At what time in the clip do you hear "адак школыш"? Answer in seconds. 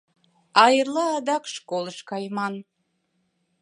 1.17-1.97